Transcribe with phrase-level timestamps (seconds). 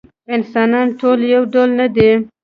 [0.35, 2.11] انسانان ټول یو ډول نه دي.